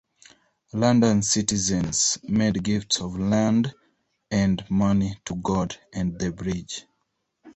London's 0.73 1.29
citizens 1.29 2.17
made 2.23 2.63
gifts 2.63 2.99
of 3.01 3.19
land 3.19 3.75
and 4.31 4.65
money 4.67 5.21
"to 5.25 5.35
God 5.35 5.77
and 5.93 6.17
the 6.17 6.31
Bridge". 6.31 6.87